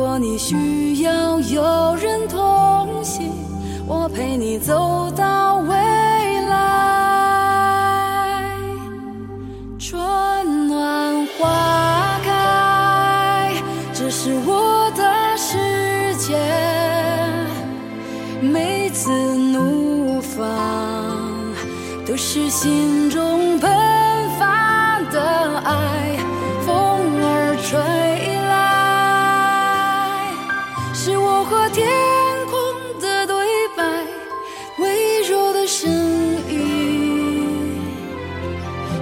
[0.00, 3.30] 如果你需要有人同行，
[3.86, 5.76] 我陪你走到未
[6.46, 6.56] 来。
[9.78, 10.00] 春
[10.68, 13.52] 暖花开，
[13.92, 16.38] 这是我的世界。
[18.40, 20.48] 每次怒放，
[22.06, 23.70] 都是心中喷
[24.38, 25.20] 发的
[25.62, 26.16] 爱。
[26.64, 26.72] 风
[27.22, 27.99] 儿吹。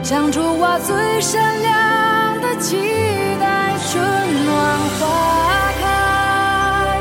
[0.09, 2.79] 唱出我最闪亮的期
[3.39, 3.77] 待。
[3.93, 4.03] 春
[4.47, 6.99] 暖花开，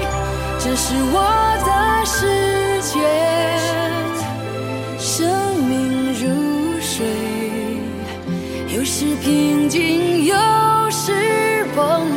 [0.59, 1.15] 这是我
[1.65, 2.99] 的世界。
[4.99, 7.07] 生命如水，
[8.75, 10.35] 有时平静，有
[10.91, 12.16] 时澎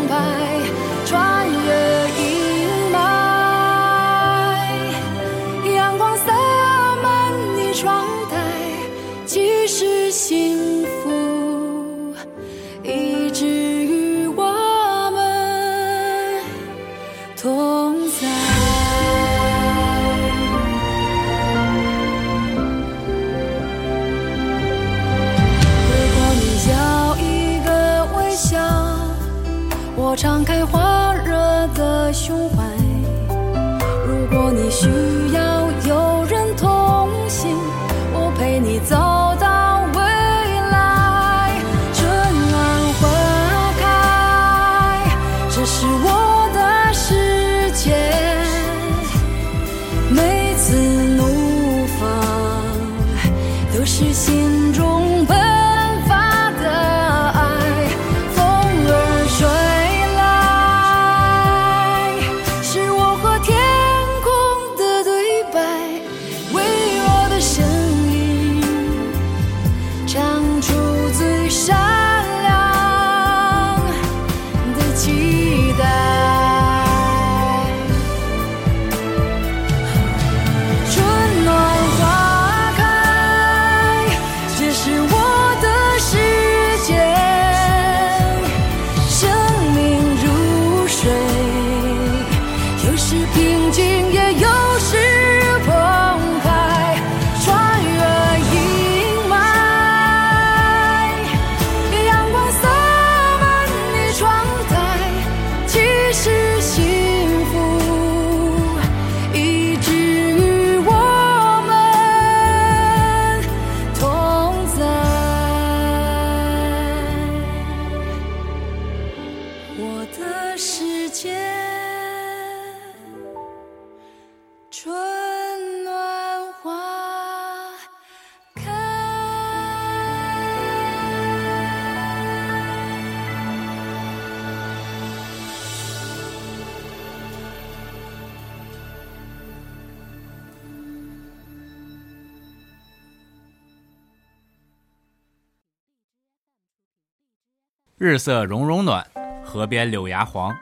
[148.03, 149.07] 日色融融暖，
[149.45, 150.57] 河边柳芽黄，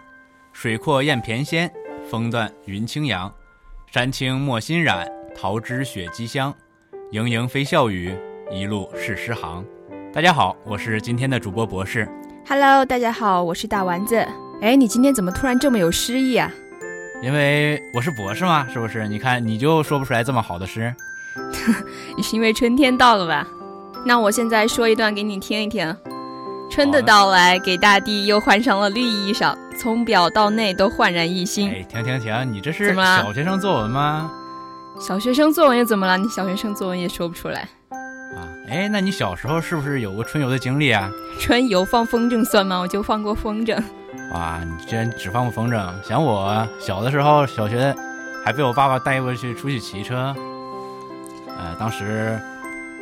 [0.52, 1.70] 水阔雁翩跹，
[2.10, 3.32] 风断云轻扬，
[3.92, 6.52] 山青墨心染，桃枝雪肌香，
[7.12, 8.12] 盈盈飞笑语，
[8.50, 9.64] 一路是诗行。
[10.12, 12.08] 大家好，我是今天的主播博士。
[12.48, 14.16] Hello，大家好，我是大丸子。
[14.60, 16.50] 哎，你今天怎么突然这么有诗意啊？
[17.22, 19.06] 因为我是博士嘛，是不是？
[19.06, 20.92] 你看你就说不出来这么好的诗。
[22.16, 23.46] 你是因为春天到了吧？
[24.04, 25.96] 那我现在说一段给你听一听。
[26.70, 31.70] 春的到来，给大地又换上了绿衣裳，从表到内都焕然一新。
[31.70, 34.30] 哎，停停停，你这是小学生作文吗？
[35.00, 36.16] 小学生作文又怎么了？
[36.18, 37.60] 你小学生作文也说不出来。
[37.90, 41.10] 啊，哎，那你小时候是不是有过春游的经历啊？
[41.40, 42.78] 春游放风筝算吗？
[42.78, 43.82] 我就放过风筝。
[44.34, 45.90] 哇，你居然只放过风筝？
[46.02, 47.94] 想我小的时候，小学
[48.44, 50.34] 还被我爸爸带过去出去骑车。
[51.58, 52.38] 呃，当时，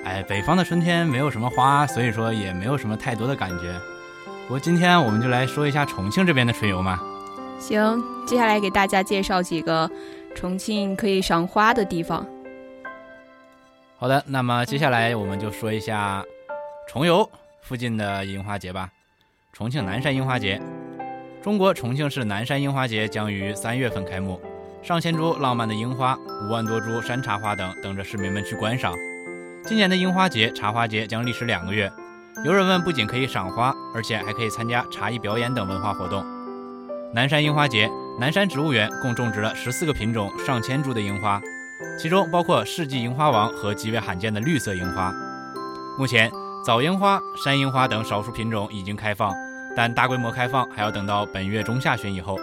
[0.06, 3.76] 哎，北方的春天没有什么花，所以说也没有什么太多的感觉。
[4.47, 7.00] 不过今天我们就来说一下重庆这边的春游嘛。
[7.58, 9.91] 行，接下来给大家介绍几个
[10.32, 12.25] 重庆可以赏花的地方。
[13.99, 16.25] 好的，那么接下来我们就说一下
[16.88, 17.29] 重游
[17.62, 18.88] 附近的樱花节吧。
[19.53, 20.62] 重庆南山樱花节，
[21.43, 24.41] 中国重庆市南山樱花节将于三月份开幕，
[24.85, 28.94] 上千株浪漫的樱花，五万多株山茶花等等着市民们去观赏。
[29.66, 31.92] 今年的樱花节、茶花节将历时两个月，
[32.44, 36.24] 游人们不仅可以赏花，而且还可以参加茶艺表演等文化活动。
[37.12, 37.90] 南山樱花节，
[38.20, 41.42] 南山植物园共种植了十四个品种、上千株的樱花。
[42.00, 45.12] 其中包括世纪樱花王和极为罕见的绿色樱花。
[45.98, 46.30] 目前，
[46.64, 49.34] 早樱花、山樱花等少数品种已经开放，
[49.74, 52.38] 但大规模开放还要等到本月中下旬以后。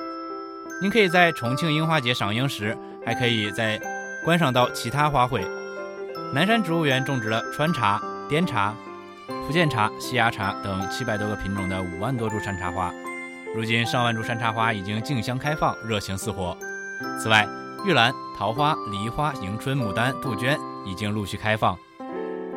[0.81, 3.79] 您可以在重庆樱花节赏樱时，还可以在
[4.25, 5.41] 观赏到其他花卉。
[6.33, 8.74] 南山植物园种植了川茶、滇茶、
[9.45, 12.91] 福建茶、西芽茶等七百多个品种的五万多株山茶花。
[13.56, 16.57] 如今，上万株山茶花已经竞相开放，热情似火。
[17.21, 17.47] 此外，
[17.85, 21.77] 玉兰、桃花、梨花、迎春、牡丹、杜鹃已经陆续开放，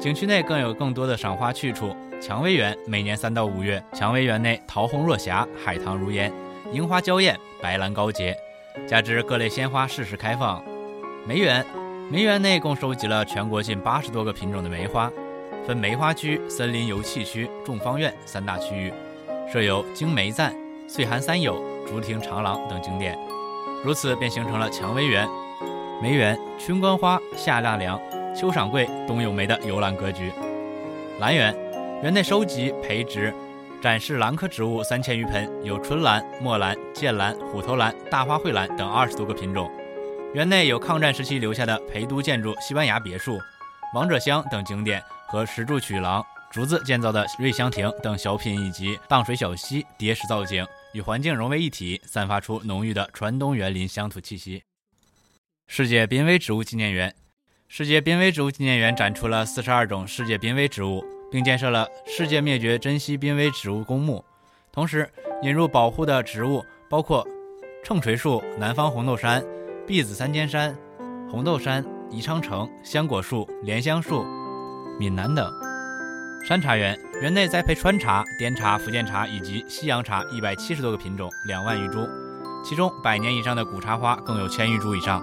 [0.00, 1.94] 景区内更有更多的赏花去处。
[2.18, 6.32] 蔷薇园每年三到五月，蔷薇园内桃红若霞，海棠如烟，
[6.72, 8.34] 樱花娇艳，白兰高洁，
[8.88, 10.64] 加之各类鲜花适时开放。
[11.26, 11.62] 梅园，
[12.08, 15.10] 梅园内共收集了全国近八十多个品种的梅花，
[15.66, 18.92] 分梅花区、森林游憩区、众芳苑三大区域，
[19.52, 20.54] 设有京梅赞、
[20.86, 23.18] 岁寒三友、竹亭长廊等景点。
[23.84, 25.28] 如此便形成了蔷薇园、
[26.00, 28.00] 梅园、春观花、夏纳凉、
[28.36, 30.30] 秋赏桂、冬咏梅的游览格局。
[31.18, 31.52] 兰园
[32.04, 33.34] 园内收集、培植、
[33.82, 39.68] 展示兰科植物三千余盆，有春兰、墨兰、剑兰、虎头兰、大花蕙兰等二十多个品种。
[40.34, 43.40] 园内有抗战时期留下的陪都建筑西班牙别墅、
[43.94, 50.66] 王者乡等景点和石柱曲廊、竹子建造的瑞香亭等小品，以及荡水小溪、叠石造景。
[50.92, 54.62] 与环境融为一体，散发出浓郁的川东园林乡土气息。
[55.66, 57.14] 世界濒危植物纪念园，
[57.68, 64.24] 世界濒危植物纪念园展出了四十二种世界濒危植物，并建设了世界灭绝珍稀濒危植物公墓。
[64.72, 65.10] 同时，
[65.42, 67.26] 引入保护的植物包括
[67.84, 69.44] 秤锤树、南方红豆杉、
[69.86, 70.76] 碧紫三尖山、
[71.30, 74.26] 红豆杉、宜昌城、香果树、莲香树、
[74.98, 75.48] 闽南等。
[76.48, 82.08] 山茶园园内栽培川茶、滇茶、福建茶以及西洋茶一百七十多个品种，两万余株，
[82.64, 85.22] 其中百年以上的古茶花更有千余株以上。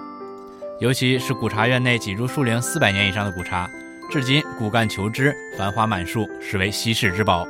[0.80, 3.68] 尤其是古茶园内几株树龄四百年以上的古茶，
[4.10, 7.46] 至今骨干求枝，繁花满树，实为稀世之宝。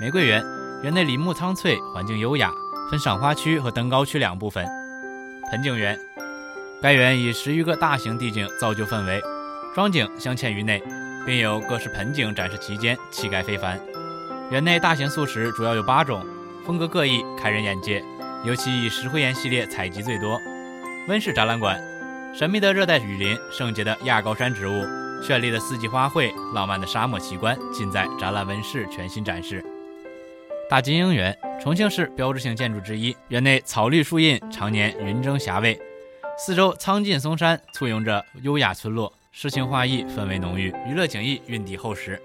[0.00, 0.44] 玫瑰园
[0.82, 2.52] 园内林木苍翠，环境优雅，
[2.90, 4.66] 分赏花区和登高区两部分。
[5.50, 5.96] 盆景园
[6.82, 9.20] 该园以十余个大型地景造就氛围，
[9.74, 10.82] 庄景镶嵌于内。
[11.26, 13.80] 并有各式盆景展示其间，气概非凡。
[14.48, 16.24] 园内大型素食主要有八种，
[16.64, 18.00] 风格各异，开人眼界。
[18.44, 20.40] 尤其以石灰岩系列采集最多。
[21.08, 21.82] 温室展览馆，
[22.32, 24.84] 神秘的热带雨林，圣洁的亚高山植物，
[25.20, 29.64] 绚丽的四季花卉，浪漫的沙漠奇观，尽在展览温室全新展示。
[30.70, 35.76] 大金鹰园，重庆市标志性建筑之一，园内草绿树荫，常年云蒸霞蔚，
[36.38, 39.10] 四周苍劲松山，簇拥着优雅村落。
[39.32, 42.20] 诗情画意，氛围浓郁；娱乐景逸，蕴底厚实。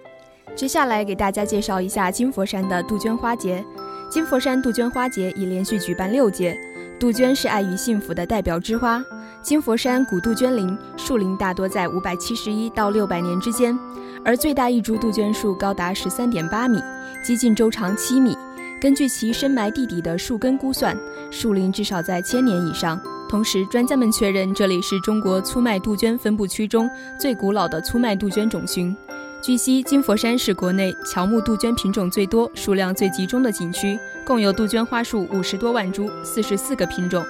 [0.53, 3.63] 接下来给大家介绍一下金佛山的杜鹃花节。
[4.09, 6.59] 金佛山杜鹃花节已连续举办六届。
[6.99, 9.01] 杜鹃是爱与幸福的代表之花。
[9.41, 13.77] 金佛山古杜鹃林树龄大多在五百七十一到六百年之间，
[14.25, 16.83] 而最大一株杜鹃树高达十三点八米，
[17.23, 18.37] 基茎周长七米。
[18.81, 20.97] 根据其深埋地底的树根估算，
[21.31, 22.99] 树龄至少在千年以上。
[23.31, 28.93] 同时，专家们确认这里是中国粗麦杜鹃分布区中最古老的粗麦杜鹃种群。
[29.41, 37.23] 据悉，金佛山是国内乔木杜鹃品种最多、数量最集中的景区，共有杜鹃花树五十多万株，四十四个品种，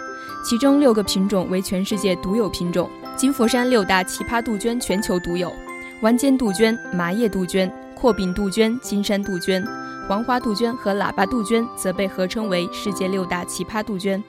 [0.44, 2.90] 其中六个品种为全世界独有品种。
[3.16, 5.54] 金佛山六大奇葩杜鹃全球独有：
[6.02, 9.64] 丸尖杜鹃、麻叶杜鹃、阔柄杜鹃、金山杜鹃、
[10.10, 14.22] 黄花杜鹃和喇叭杜鹃则被合称为世界六大奇葩杜鹃。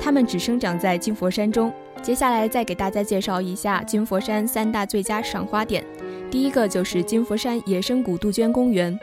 [0.00, 1.72] 它们只生长在金佛山中。
[2.00, 5.84] 接下来再给大家介绍一下金佛山三大最佳赏花点。
[6.30, 8.96] 第一个就是金佛山野生古杜鹃公园，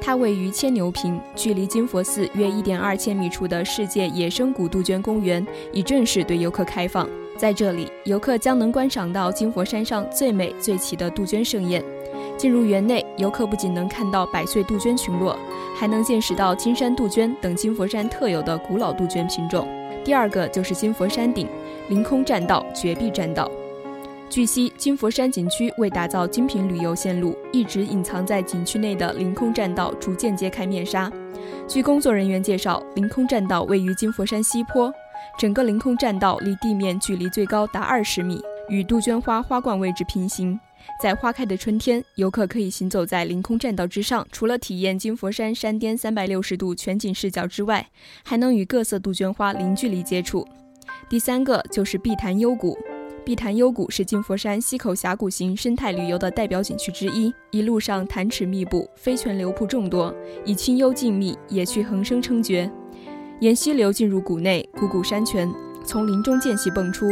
[0.00, 7.06] 它位于牵牛坪，距离金佛寺约一点二千米处的世界野生古杜鹃公园已正式对游客开放。
[7.36, 11.82] 在这里，游客将能观赏到金佛山上最美最奇的杜鹃盛宴。
[12.36, 15.38] 进入园内，游客不仅能看到百岁杜鹃群落，
[15.76, 19.68] 还能见识到金山杜鹃等金佛山特有的古老杜鹃品种。
[20.04, 21.46] 第二个就是金佛山顶
[21.88, 23.50] 凌空栈道、绝壁栈道。
[24.28, 31.10] 据悉，金佛山景区为打造精品旅游线路，一直隐藏在景区内的凌空栈道逐渐揭开面纱。
[31.66, 34.92] 据工作人员介绍，凌空栈道位于金佛山西坡，
[35.38, 40.58] 整个凌空栈道离地面距离最高达二十米，与杜鹃花花冠位置平行。
[41.02, 47.86] 在花开的春天，游客可以行走在凌空栈道之上，除了体验金佛山山巅三百六十度全景视角之外，
[48.24, 50.46] 还能与各色杜鹃花零距离接触。
[51.08, 52.78] 第三个就是碧潭幽谷，
[53.24, 62.70] 碧潭幽谷是金佛山溪口峡谷型生态旅游的代表景区之一，一路上潭池密布，飞泉流瀑众多，以清幽静谧、野趣横生称绝。
[63.40, 65.52] 沿溪流进入谷内，汩汩山泉
[65.84, 67.06] 从林中间隙迸出，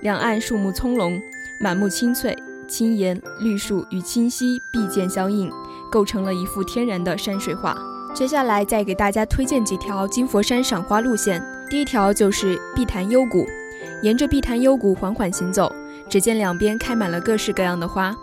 [0.00, 1.20] 两岸树木葱茏，
[1.60, 2.36] 满目青翠。
[2.68, 5.50] 青岩绿树与清溪碧涧相映，
[5.90, 7.74] 构成了一幅天然的山水画。
[8.14, 11.42] 接下来再给大家推荐几条金佛山赏花路线。
[11.70, 13.46] 第一条就是碧潭幽谷，
[14.02, 15.74] 沿着碧潭幽谷缓缓行走，
[16.10, 18.14] 只见两边开满了各式各样的花，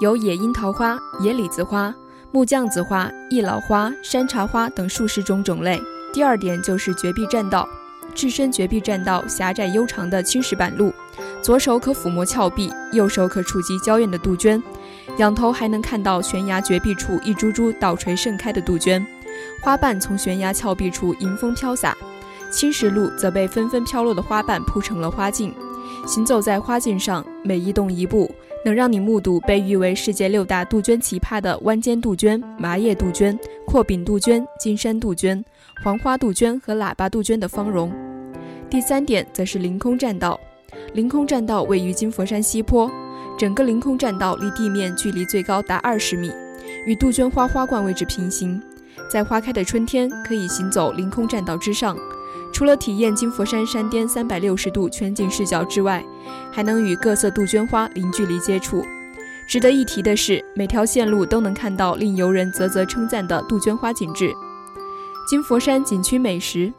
[0.00, 1.94] 有野樱桃花、野李子花、
[2.32, 5.80] 木匠子花、一老花、山茶花等数十种种类。
[6.12, 7.68] 第二点就是绝壁栈道，
[8.16, 10.92] 置身绝壁栈道狭窄悠长的青石板路。
[11.42, 14.62] 左手可抚摸峭壁，右手可触及娇艳的杜鹃，
[15.18, 19.04] 仰头还能看到悬崖绝壁处一株株倒垂盛开的杜鹃，
[19.60, 21.96] 花瓣从悬崖峭壁处迎风飘洒，
[22.52, 25.52] 青石路则被纷纷飘落的花瓣铺成了花径。
[26.06, 28.30] 行走在花径上，每一动一步，
[28.64, 35.44] 能让你目睹被誉为世界六大杜鹃奇葩的弯尖杜鹃、麻叶杜鹃、阔柄杜鹃、金山杜鹃、
[35.82, 37.92] 黄花杜鹃和喇叭杜鹃的芳容。
[38.70, 40.38] 第三点则是凌空栈道。
[40.94, 42.90] 凌空栈道位于金佛山西坡，
[43.38, 46.30] 整个凌空栈道离地面距离最高达二十米，
[46.86, 48.60] 与杜鹃花花冠位置平行。
[49.10, 51.96] 在花开的春天，可以行走凌空栈道之上，
[52.52, 56.04] 除了体验金佛山山巅三百六十度全景视角之外，
[56.50, 58.84] 还能与各色杜鹃花零距离接触。
[59.48, 64.32] 值得一提的是，每条线路都能看到令游人啧啧称赞的杜鹃花景致。
[65.26, 66.72] 金佛山景区美食，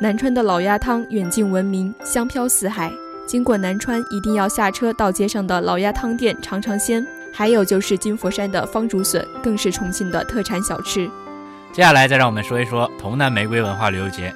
[0.00, 2.92] 南川的老鸭汤远近闻名，香飘四海。
[3.28, 7.06] 经过南川，一定要下车到街上的老鸭汤店尝尝鲜。
[7.30, 11.06] 还有就是金佛山的方竹笋，更是重庆的特产小吃。
[11.70, 14.34] 接下来再让我们说一说潼南玫瑰文化旅游节。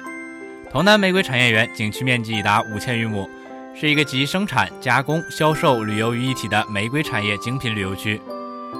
[0.71, 3.27] 潼南玫瑰产业园景区面积已达五千余亩，
[3.73, 8.21] 是一个集生产、加工、销售、旅游于一体的玫瑰产业精品旅游区。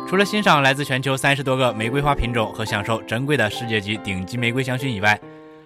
[0.07, 5.19] 除了欣赏来自全球三十多个玫瑰花品种和享受珍贵的世界级顶级玫瑰香薰以外，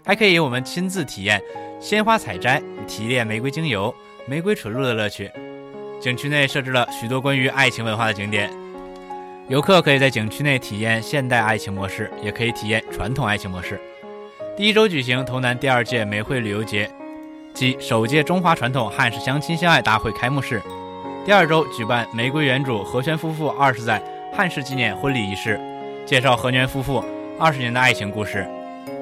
[0.05, 1.41] 还可以我们亲自体验
[1.81, 3.93] 鲜花采摘、提炼玫瑰精油。
[4.29, 5.31] 玫瑰纯露的乐趣，
[6.01, 8.51] 景区内设置了许多关于爱情文化的景点，
[9.47, 13.79] 游客可以在景区内体验现代爱情模式，也可以体验传统爱情模式。
[14.57, 16.91] 第一周举行潼南第二届玫瑰旅游节
[17.53, 20.61] 及首届中华传统汉式相亲相爱大会开幕式，
[21.25, 24.03] 第二周举办玫瑰园主何泉夫妇二十载
[24.33, 25.57] 汉式纪念婚礼仪式，
[26.05, 27.01] 介绍何泉夫妇
[27.39, 28.45] 二十年的爱情故事。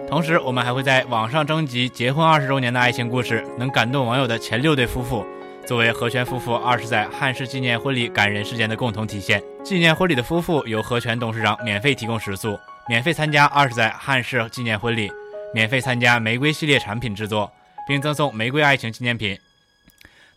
[0.07, 5.25] 同时，我们还会在网上征集结婚二十周年的爱情故事，能感动网友的前六对夫妇，
[5.65, 9.41] 作为何泉夫妇二十载汉式纪念婚礼感人事件的共同体现。
[9.63, 12.57] 纪念婚礼的夫妇由何泉董事长免费提供食宿，
[12.87, 15.11] 免费参加二十载汉式纪念婚礼，
[15.53, 17.51] 免费参加玫瑰系列产品制作，
[17.87, 19.37] 并赠送玫瑰爱情纪念品。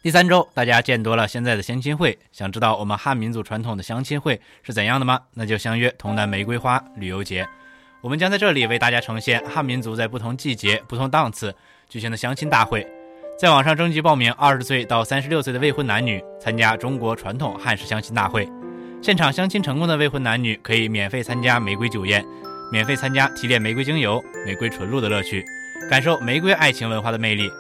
[0.03, 5.21] 第三周，大家见多了现在的相亲会，想知道我们汉民族传统的相亲会是怎样的吗？
[5.35, 7.47] 那就相约潼南玫瑰花旅游节。
[8.01, 11.53] 我们将在这里为大家呈现汉民族在不同季节、不同档次
[11.89, 12.87] 举行的相亲大会。
[13.37, 18.49] 在网上征集报名二十岁到三十六岁的未婚男女参加中国传统汉式相亲大会。
[19.03, 22.25] 现场相亲成功的未婚男女可以免费参加玫瑰酒宴，
[22.71, 25.45] 免费参加提炼玫瑰精油、玫瑰纯露的乐趣，
[25.91, 27.51] 感受玫瑰爱情文化的魅力。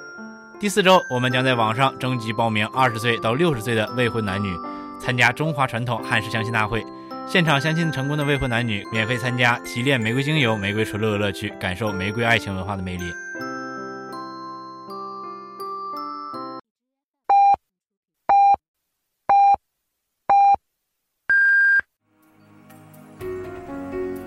[0.60, 4.56] 第四周，我们将在网上征集报名二十岁到六十岁的未婚男女
[5.00, 6.84] 参加中华传统汉式相亲大会。
[7.30, 13.04] 现场相亲成功的未婚男女免费参加提炼玫瑰精油、玫瑰纯露的乐趣，感受玫瑰爱情文化的魅力。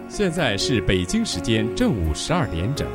[0.07, 2.87] 现在是北京时间正午十二点整，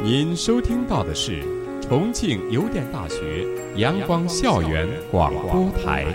[0.00, 1.42] 您收听到的是
[1.82, 6.06] 重庆邮电大学阳光校园广播台。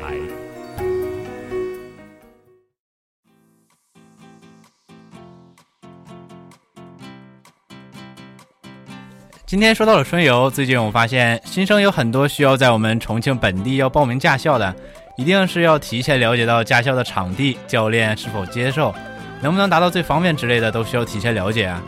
[9.47, 14.73] 今天说到了春游，最近我发现新生有很多需要在我们重庆本地要报名驾校的，
[15.17, 18.91] 一定是要提前了解到驾校的场地、教练是否接受，
[19.41, 21.79] 能不能达到最方便之类的，都需要提前了解啊。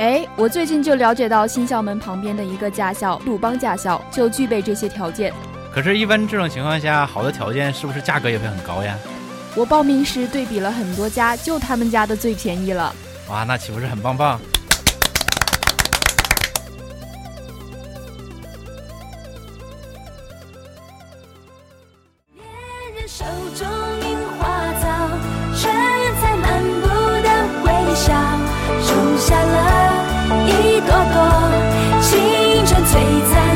[0.00, 5.32] 哎，我最近就了解到新校门旁边的一个驾校鲁邦驾校就具备这些条件。
[5.72, 8.98] 可是，一般这种情况下，好的条件是不是价格也会很高呀？
[9.54, 12.92] 我报名时对比了很多家，就他们家的最便宜了。
[13.28, 14.40] 哇，那岂不是很棒棒？
[23.06, 23.22] 手
[23.54, 23.68] 中
[24.00, 24.88] 樱花草
[25.54, 25.70] 春
[26.22, 26.88] 在漫步
[27.22, 27.28] 的
[27.62, 28.14] 微笑
[28.80, 29.56] 种下了
[30.46, 31.16] 一朵朵
[32.00, 32.94] 青春璀
[33.30, 33.53] 璨。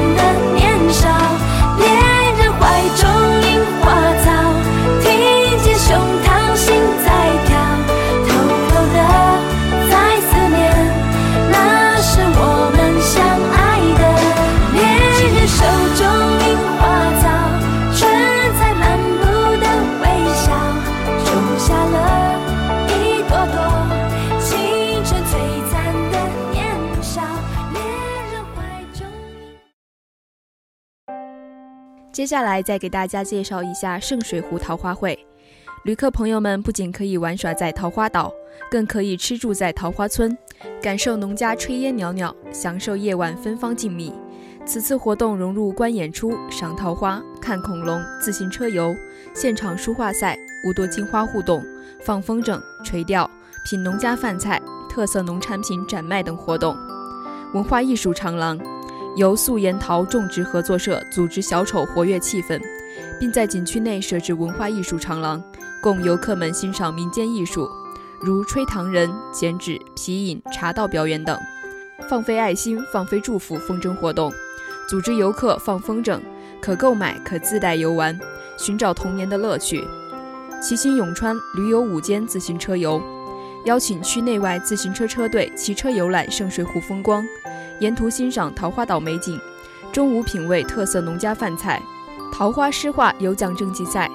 [32.18, 35.16] 接下来再给大家介绍一下圣水湖桃花会。
[35.84, 38.32] 旅客朋友们不仅可以玩耍在桃花岛，
[38.68, 40.36] 更可以吃住在桃花村，
[40.82, 44.12] 感受农家炊烟袅袅，享受夜晚芬芳静谧。
[44.66, 48.92] 此次活动融入观演出、赏桃花、看恐龙、自行车游、
[49.32, 51.64] 现场书画赛、五朵金花互动、
[52.00, 53.30] 放风筝、垂钓、
[53.64, 54.60] 品农家饭菜、
[54.90, 56.76] 特色农产品展卖等活动。
[57.54, 58.58] 文化艺术长廊。
[59.18, 62.56] 由素颜桃种植合作社组织小丑活跃气氛，
[63.18, 65.42] 并在景区内设置文化艺术长廊，
[65.82, 67.68] 供游客们欣赏民间艺术，
[68.20, 71.36] 如吹糖人、剪纸、皮影、茶道表演等。
[72.08, 74.32] 放飞爱心、放飞祝福风筝活动，
[74.88, 76.20] 组织游客放风筝，
[76.62, 78.16] 可购买可自带游玩，
[78.56, 79.84] 寻找童年的乐趣。
[80.62, 83.02] 骑行永川驴友午间自行车游，
[83.68, 87.22] 邀请区内外自行车车队骑车游览圣水湖风光。
[87.80, 89.38] 沿途欣赏桃花岛美景，
[89.92, 91.78] 中午品味特色农家饭菜，
[92.32, 94.10] 桃花诗画有奖征集赛，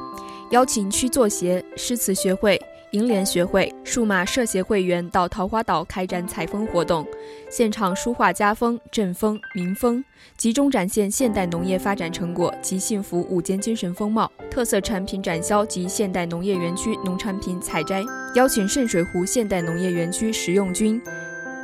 [0.49, 2.59] 邀请区作协、诗词学会、
[2.93, 7.03] 银联学会、数码社协会员到桃花岛开展采风活动，
[7.49, 10.03] 现场书画家风、镇风、民风，
[10.37, 18.03] 集中展现现代农业发展成果及幸福五间精神风貌，特色产品展销及现代农业园区农产品采摘，
[18.35, 21.01] 邀请圣水湖现代农业园区食用菌。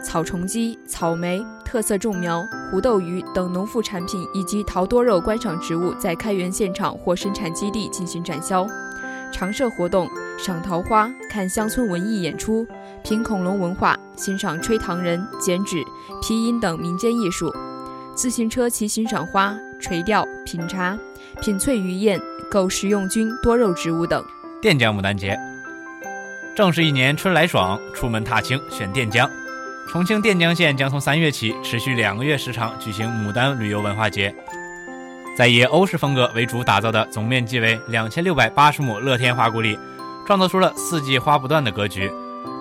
[0.04, 8.66] 草虫鸡、草莓、特色种苗、胡豆鱼等农副产品，以及桃多肉观赏植物，在开园现场或生产基地进行展销。
[9.32, 10.10] 常设活动：
[10.42, 12.66] 赏桃花、看乡村文艺演出、
[13.04, 15.84] 品恐龙文化、欣赏吹糖人、剪纸、
[16.22, 17.54] 皮影等民间艺术。
[18.16, 20.98] 自行车骑欣赏花、垂钓、品茶、
[21.42, 24.24] 品翠鱼宴、购食用菌、多肉植物等。
[24.62, 25.38] 垫江牡丹节，
[26.56, 29.30] 正是一年春来爽，出门踏青选垫江。
[29.90, 34.34] 重庆垫江县将从三月起持续两个月时长举行牡丹旅游文化节，
[35.38, 39.78] 在以欧式风格为主打造的总面积为两千六百八十亩乐天花谷里，
[40.30, 42.08] 创造出了四季花不断的格局，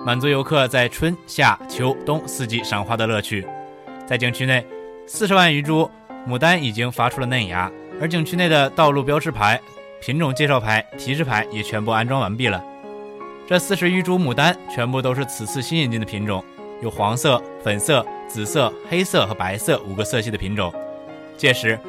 [0.03, 3.45] 满足游客在春夏秋冬四季赏花的乐趣。
[4.07, 4.65] 在景区内，
[5.05, 5.87] 四十万余株
[6.27, 9.61] 牡丹已经发出了嫩芽，而景区内的道路标识牌、
[10.01, 12.59] 品种介绍牌、提示牌也全部安装完毕了。
[13.47, 16.43] 这四十余株牡丹全部都是此次新引进的品种。
[16.81, 20.73] 有黄色、粉色、紫色、黑色和白色五个色系的品种。
[21.37, 21.79] 届时，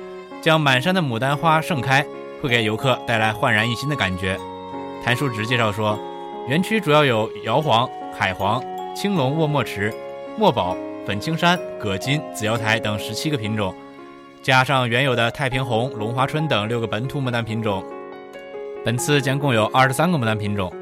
[0.42, 2.04] 将满山的牡丹花盛开，
[2.42, 4.38] 会给游客带来焕然一新的感觉。
[5.04, 5.98] 谭叔直介绍说，
[6.48, 8.62] 园区主要有瑶黄、海黄、
[8.94, 9.92] 青龙卧墨池、
[10.38, 13.74] 墨宝、粉青山、葛金、紫瑶台等十七个品种，
[14.42, 17.84] 加上原有的太平红、龙华春等六个本土牡丹品种，
[18.84, 20.72] 本次将共有二十三个牡丹品种。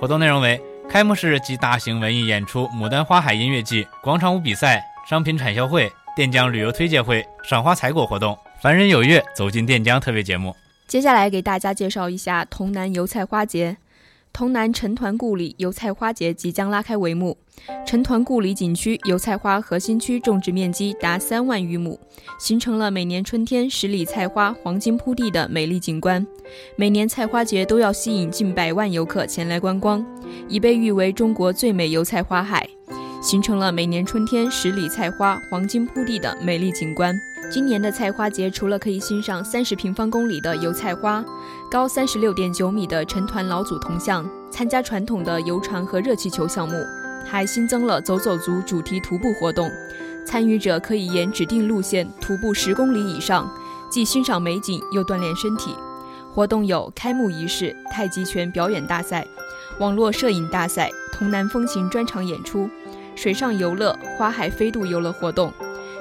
[0.00, 0.60] 活动内容为。
[0.86, 10.54] 开幕式及大型文艺演出、牡丹花海音乐季、广场舞比赛、商品产销会、垫江旅游推介会、赏花采果活动、凡人有约走进垫江特别节目。
[10.86, 13.78] 接下来给大家介绍一下潼南油菜花节。
[14.32, 17.36] 潼南陈团故里油菜花节即将拉开帷幕。
[17.86, 21.98] 陈团故里景区油菜花核心区种植面积达三万余亩，
[22.40, 26.26] 形成了每年春天十里菜花黄金铺地的美丽景观。
[26.74, 30.04] 每年菜花节都要吸引近百万游客前来观光，
[30.48, 32.68] 已被誉为中国最美油菜花海，
[33.24, 37.18] 形成了每年春天十里菜花黄金铺地的美丽景观。
[37.50, 41.24] 今年的菜花节除了可以欣赏三十平方公里的油菜花、
[41.70, 46.76] 高三十六点九米的陈团老祖铜像、参加传统的游船和热气球项目，
[47.24, 49.70] 还新增了走走族主题徒步活动。
[50.26, 53.50] 参与者可以沿指定路线徒步十公里以上，
[53.90, 55.74] 既欣赏美景又锻炼身体。
[56.30, 59.26] 活动有开幕仪式、太极拳表演大赛、
[59.78, 62.68] 网络摄影大赛、潼南风情专场演出、
[63.14, 65.52] 水上游乐、花海飞渡游乐活动、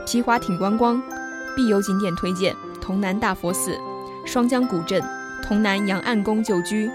[0.05, 1.01] 皮划艇观光。
[1.55, 3.77] 必游景点推荐：潼南大佛寺、
[4.25, 4.99] 双江古镇、
[5.43, 6.89] 潼南杨岸宫旧居、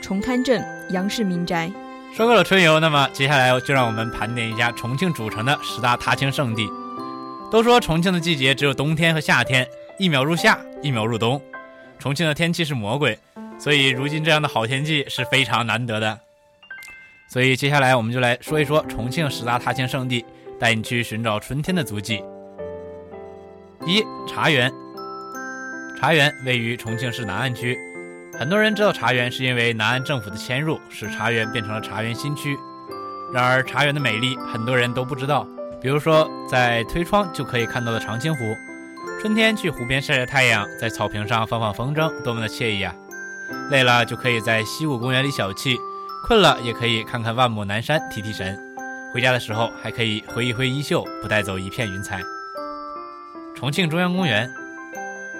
[0.00, 1.68] 崇龛镇杨氏民宅。
[2.14, 6.70] 说过了春游，那么接下来就让我们盘点一下重庆主城的十大踏青胜地。
[7.50, 9.66] 都说重庆的季节只有冬天和夏天，
[9.98, 11.42] 一秒入夏，一秒入冬。
[11.98, 13.18] 重庆的天气是魔鬼，
[13.58, 16.20] 所以如今这样的好天气是非常难得的。
[17.28, 20.24] 所以接下来我们就来说一说重庆十大踏青胜地，
[20.58, 22.22] 带你去寻找春天的足迹。
[23.86, 24.72] 一茶园，
[26.00, 27.78] 茶园位于重庆市南岸区。
[28.38, 32.56] 很多人知道茶园，是因为南岸政府的迁入，使茶园变成了茶园新区。
[33.32, 35.46] 然而，茶园的美丽很多人都不知道。
[35.80, 38.38] 比如说，在推窗就可以看到的长青湖，
[39.20, 42.94] 春天去湖边晒晒太阳，在草坪上放放风筝，多么的惬意啊！
[43.70, 45.76] 累了就可以在西湖公园里小憩，
[46.26, 48.58] 困了也可以看看万亩南山提提神。
[49.14, 52.20] 回家的时候还可以挥一挥衣袖，不带走一片云彩。
[53.54, 54.52] 重庆中央公园，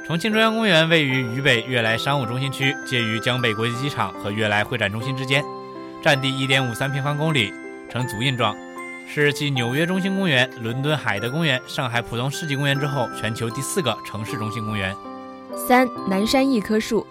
[0.07, 5.43] 重庆中央公园位于渝北悦来商务中心区，介于江北国际机场和悦来会展中心之间，
[6.01, 7.53] 占地1.53平方公里，
[7.91, 8.55] 呈足印状，
[9.13, 14.95] 是继纽约中心公园、伦敦海德公园、上海浦东世纪公园之后，全球第四个城市中心公园。
[15.67, 17.05] 三南山一棵树，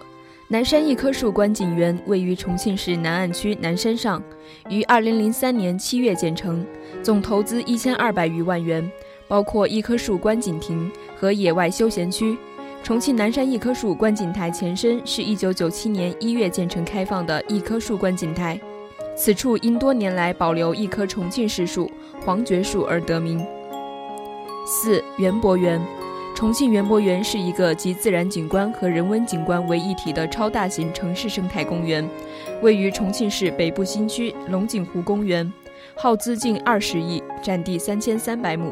[0.48, 4.22] 南山一棵树观景园位于重庆市南岸区南山上，
[4.68, 6.64] 于2003年7月建成，
[7.02, 8.88] 总投资1200余万元。
[9.28, 12.38] 包括一棵树观景亭和野外休闲区。
[12.84, 18.60] 重庆南山一棵树观景台前身是一九九七年一月建成开放的一棵树观景台，
[19.16, 21.90] 此处因多年来保留一棵重庆市树
[22.24, 23.44] 黄桷树而得名。
[24.64, 25.84] 四园博园，
[26.36, 32.06] 重庆园博园是一个集自然景观和人文景观为一体的超大型城市生态公园，
[32.60, 35.50] 位于重庆市北部新区龙井湖公园。
[35.96, 38.70] 耗资近二十亿，占地三千三百亩，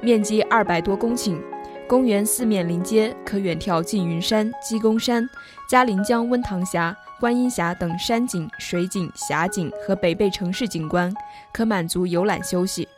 [0.00, 1.40] 面积二百多公顷。
[1.86, 5.24] 公园四面临街，可远眺缙云山、鸡公山、
[5.68, 11.14] 嘉陵江、温塘峡、观音峡等山景、水景、峡景和北碚城市景观，
[11.52, 12.88] 可满足游览休息。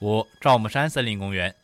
[0.00, 1.54] 五赵木山森林公园，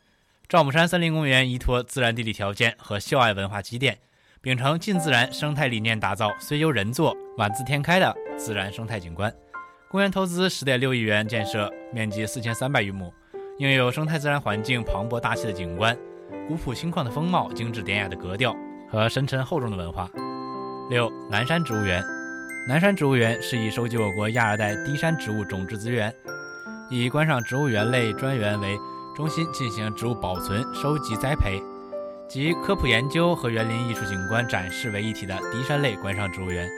[0.48, 3.98] 赵母山森林公园依托自然地理条件和孝爱文化积淀，
[4.40, 9.34] 秉承近自然生态理念，打造虽由人作、万字天开的自然生态景观。
[9.90, 13.12] 公园投资十点六亿元建设，面积四千三百余亩，
[13.58, 15.98] 拥有生态自然环境磅礴大气的景观、
[16.46, 18.54] 古朴清旷的风貌、精致典雅的格调
[18.88, 20.08] 和深沉厚重的文化。
[20.88, 22.00] 六南山植物园，
[22.68, 26.14] 南山植物园是以收集我国亚热带低山植物种质资源，
[26.88, 28.78] 以观赏植物园类专园为
[29.16, 31.58] 中心进行植物保存、收集、栽培
[32.28, 36.68] 及科普研究和园林艺术景观展示为一体的低山类观赏植物园。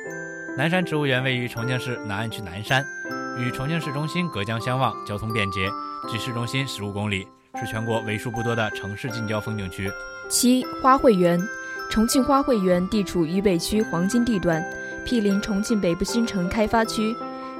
[0.57, 2.85] 南山植物园位于重庆市南岸区南山，
[3.40, 5.68] 与重庆市中心隔江相望，交通便捷，
[6.09, 7.27] 距市中心十五公里，
[7.59, 9.90] 是全国为数不多的城市近郊风景区。
[10.29, 11.40] 七花卉园，
[11.90, 14.64] 重庆花卉园地处渝北区黄金地段，
[15.05, 17.16] 毗邻重庆北部新城开发区。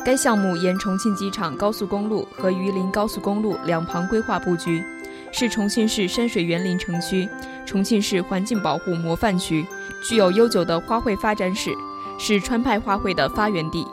[0.09, 4.83] 该项目沿重庆机场高速公路和榆林高速公路两旁规划布局，
[5.31, 7.29] 是重庆市山水园林城区、
[7.67, 9.67] 重庆市环境保护模范区，
[10.03, 11.71] 具有悠久的花卉发展史。
[12.19, 13.87] 是川派花卉的发源地。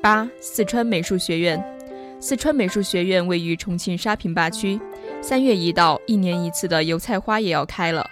[0.00, 1.60] 八、四川美术学院，
[2.20, 4.80] 四川美术学院位于重庆沙坪坝区。
[5.20, 8.06] 三月一到，一年一次的油菜花也要开了。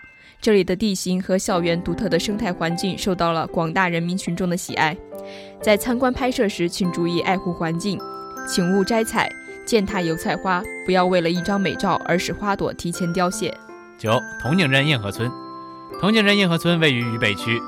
[0.44, 4.94] 这里的地形和校园独特的生态环境受到了广大人民群众的喜爱。
[5.62, 7.98] 在参观拍摄时，请注意爱护环境，
[8.46, 9.26] 请勿摘采、
[9.64, 13.56] 践踏油菜花，不要为了一张美照而使花朵提前凋谢。
[13.96, 15.32] 九、铜井镇硬河村，
[15.98, 17.58] 铜井镇硬河村位于渝北区。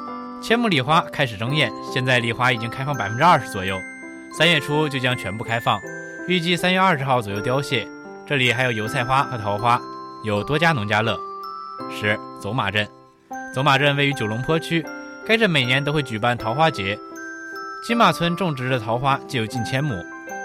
[0.42, 3.78] 千亩梨花开始争艳，现在梨花已经开放百分之二十左右，
[4.36, 5.80] 三月初就将全部开放，
[6.28, 7.88] 预计三月二十号左右凋谢。
[8.26, 9.80] 这里还有油菜花和桃花，
[10.22, 11.18] 有多家农家乐。
[11.90, 12.86] 十走马镇，
[13.52, 14.86] 走马镇位于九龙坡区，
[15.26, 16.96] 该镇每年都会举办桃花节，
[17.84, 20.00] 金马村种植的桃花就有近千亩。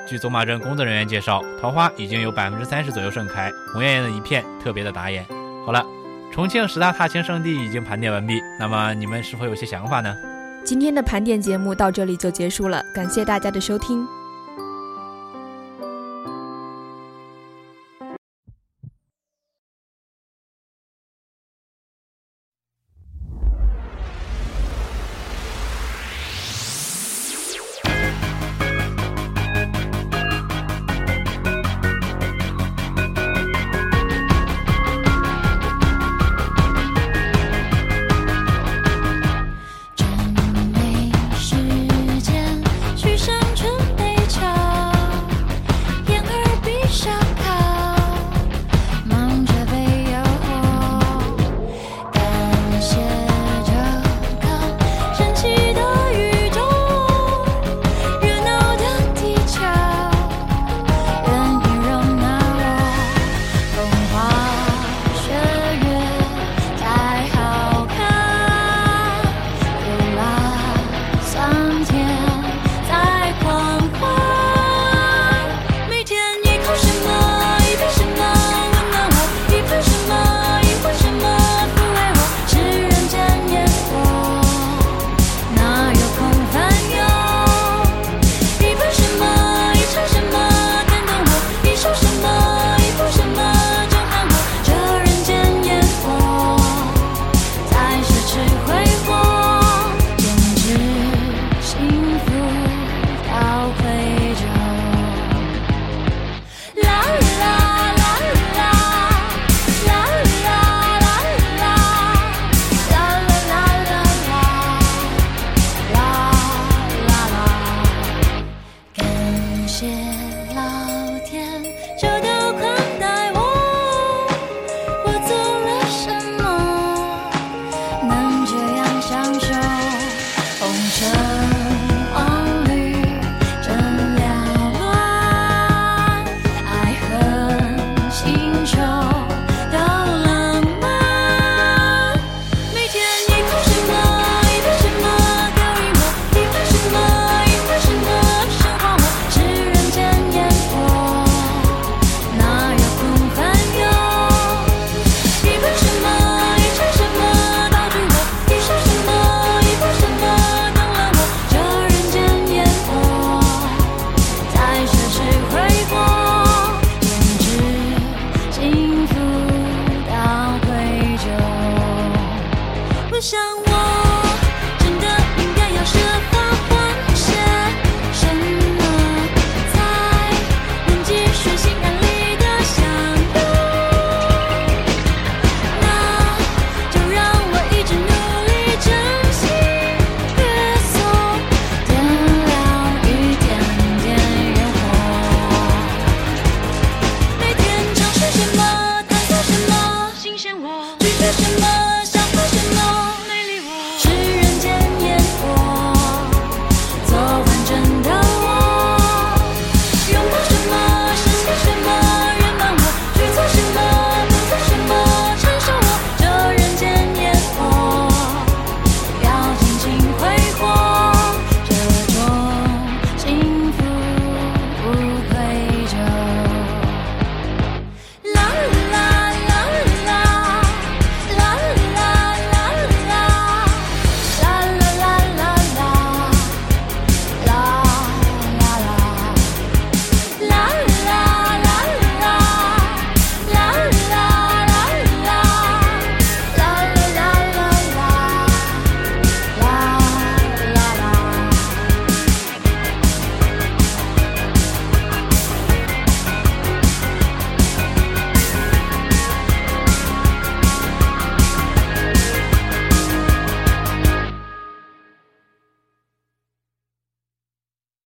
[0.08, 5.24] 据走马镇工作人员介绍，桃花已经有百分之三十左右盛开，红艳艳的一片，特别的打眼。
[5.64, 5.86] 好了，
[6.34, 10.18] 重庆十大踏青胜地已经盘点完毕，那么你们是否有些想法呢？
[10.64, 14.04] 今天的盘点节目到这里就结束了，感谢大家的收听。